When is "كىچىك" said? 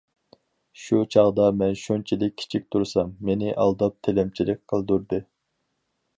2.43-2.65